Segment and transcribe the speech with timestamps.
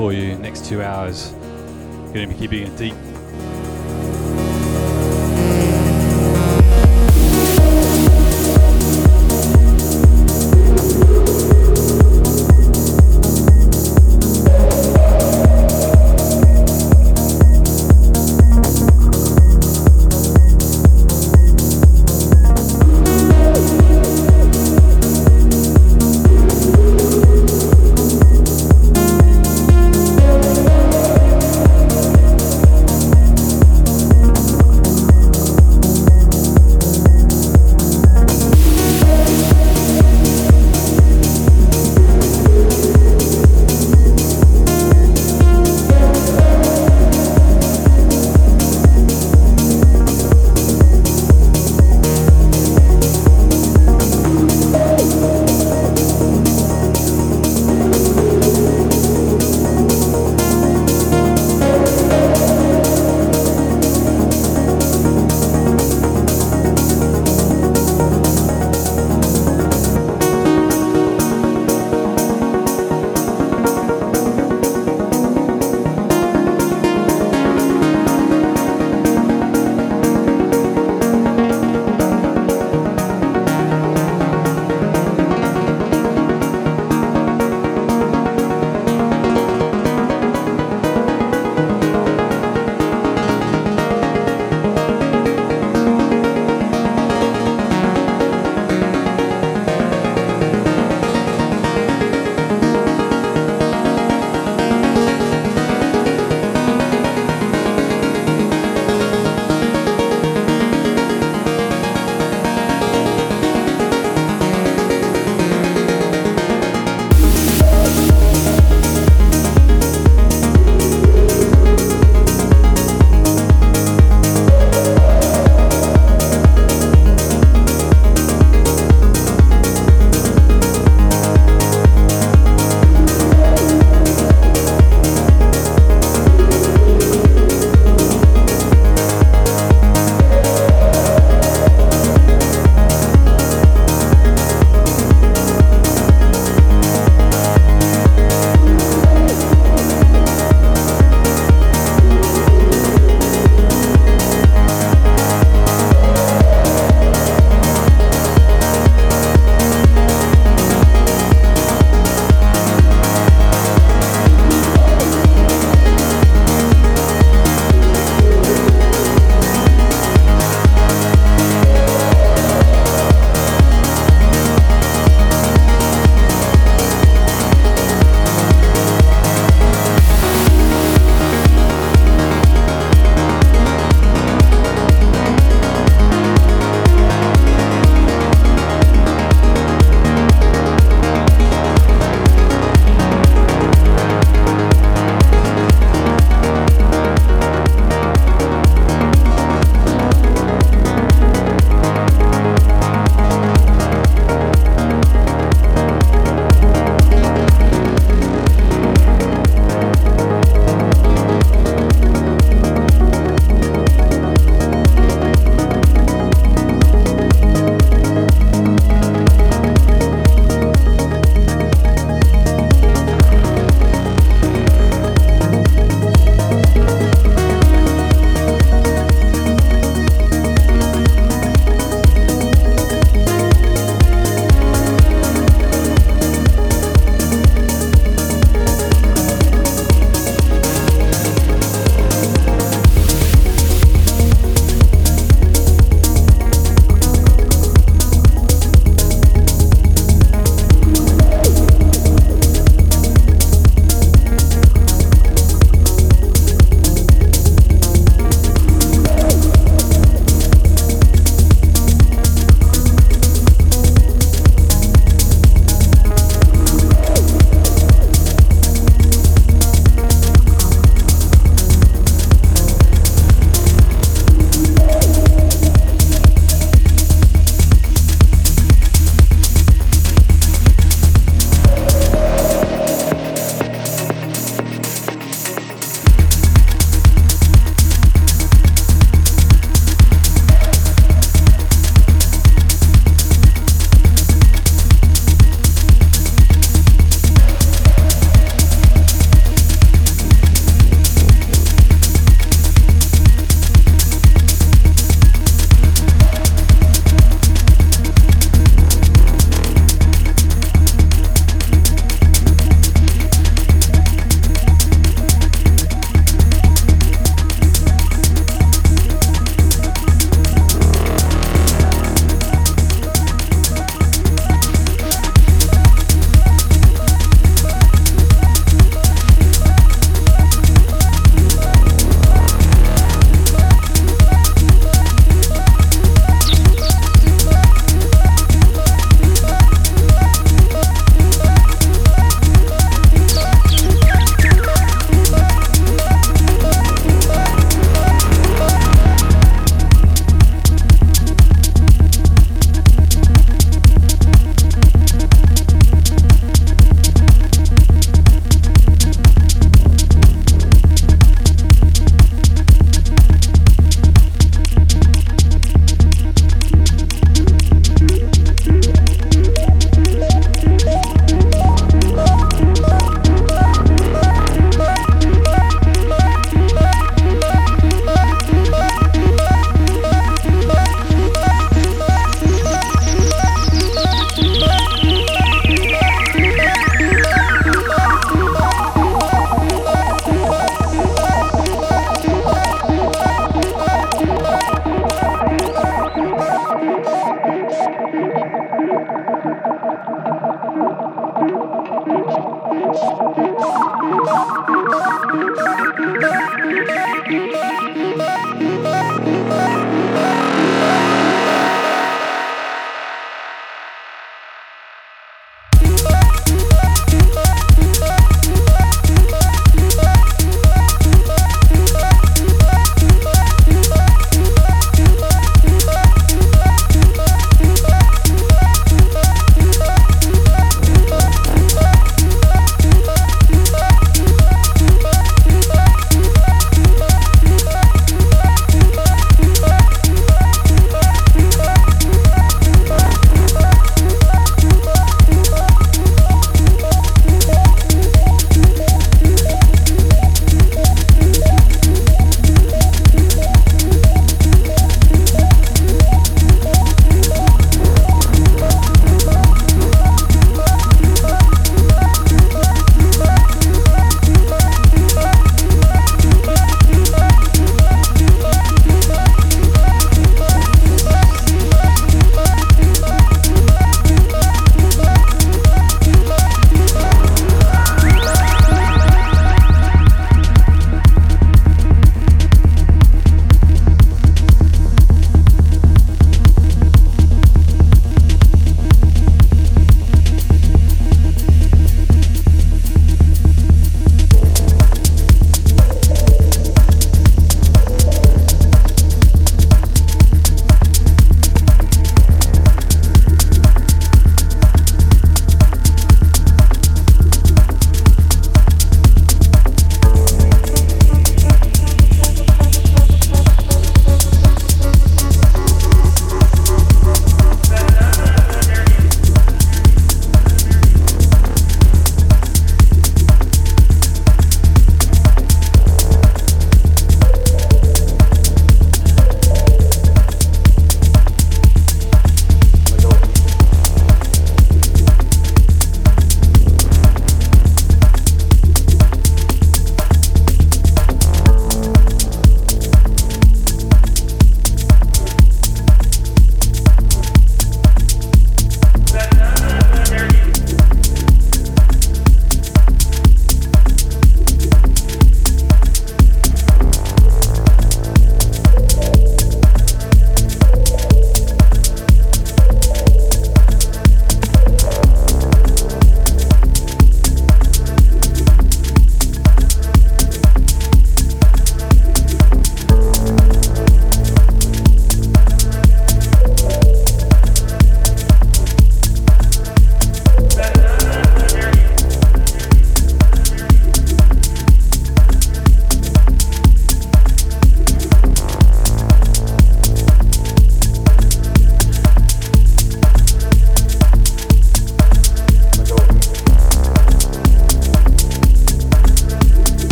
[0.00, 1.28] For you next two hours.
[2.14, 2.94] Going to be keeping it deep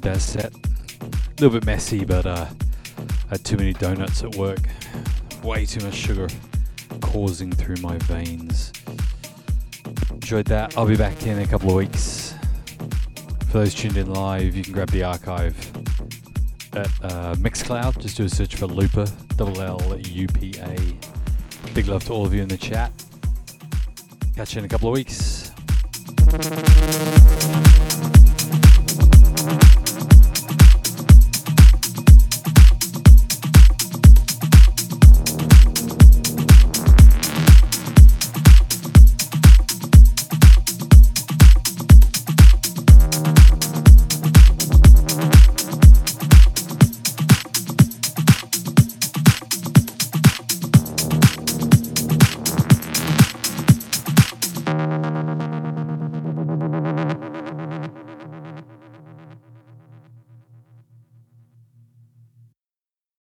[0.00, 0.54] enjoyed that set.
[0.54, 2.46] A little bit messy, but uh,
[2.98, 4.60] I had too many donuts at work.
[5.42, 6.28] Way too much sugar
[7.00, 8.72] coursing through my veins.
[10.10, 10.76] Enjoyed that.
[10.76, 12.34] I'll be back in a couple of weeks.
[13.48, 15.56] For those tuned in live, you can grab the archive
[16.74, 17.98] at uh, Mixcloud.
[17.98, 20.76] Just do a search for Llupa, double L U P A.
[21.74, 22.92] Big love to all of you in the chat.
[24.36, 25.29] Catch you in a couple of weeks.